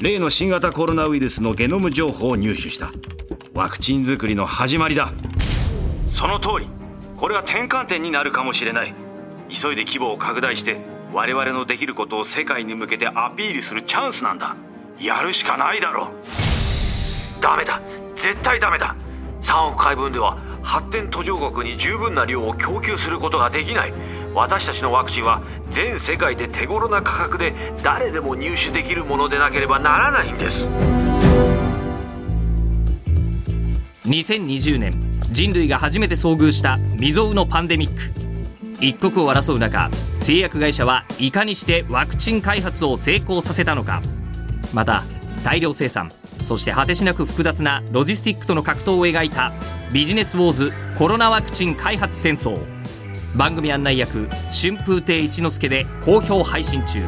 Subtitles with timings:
[0.00, 2.92] 例の新型コロナウイルスのゲノム情報を入手した。
[3.52, 5.12] ワクチン作りの始まりだ。
[6.08, 6.70] その通り。
[7.16, 8.94] これは転換点になるかもしれない。
[9.48, 10.78] 急いで規模を拡大して
[11.12, 14.54] 我々のできることを世界に向けてアピールするチャンスなんだ。
[15.00, 17.42] やるしかないだろう。
[17.42, 17.80] ダメだ。
[18.14, 18.94] 絶対ダメだ。
[19.42, 20.38] 3億回分では
[20.68, 23.92] 発展途上国に十分な量を供給することができない。
[24.34, 25.40] 私たちのワクチンは
[25.70, 30.66] 全世界で手頃な価格で誰でも入手できるものでなければならないんです。
[34.04, 38.12] 2020年人類が初めて遭遇した未曾有のパンデミック。
[38.78, 44.02] 一刻を争う中製薬会社はいかにしてワクチン開発を成功させたのか。
[44.74, 45.04] また
[45.42, 46.10] 大量生産
[46.42, 49.52] そして果てしなく複雑なロジスティックとの格闘を描いた
[49.92, 52.58] ビジネスウォーズコロナワクチン開発戦争。
[53.36, 57.00] 番組案内役春風亭一之輔で好評配信中。